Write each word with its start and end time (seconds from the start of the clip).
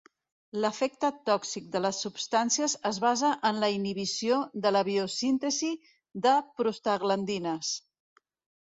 L'efecte 0.61 1.09
tòxic 1.29 1.67
de 1.75 1.81
les 1.87 1.99
substàncies 2.05 2.75
es 2.91 3.01
basa 3.05 3.31
en 3.51 3.61
la 3.65 3.69
inhibició 3.77 4.41
de 4.65 4.73
la 4.75 4.85
biosíntesi 4.91 5.71
de 6.27 6.37
prostaglandines. 6.57 7.75